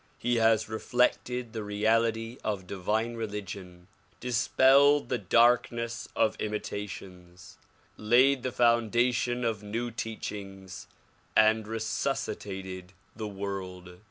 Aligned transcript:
He 0.17 0.37
has 0.37 0.67
reflected 0.67 1.53
the 1.53 1.61
reality 1.63 2.39
of 2.43 2.65
divine 2.65 3.13
religion, 3.17 3.85
dispelled 4.19 5.09
the 5.09 5.19
darkness 5.19 6.07
of 6.15 6.35
imitations, 6.39 7.59
laid 7.97 8.41
the 8.41 8.51
foundation 8.51 9.45
of 9.45 9.61
new 9.61 9.91
teachings 9.91 10.87
and 11.37 11.67
resuscitated 11.67 12.93
the 13.15 13.27
world. 13.27 13.99